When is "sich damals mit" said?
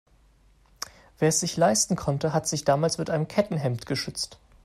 2.47-3.11